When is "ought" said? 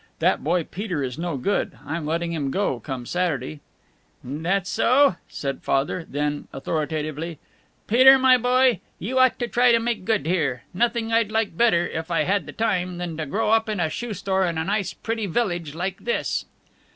9.19-9.37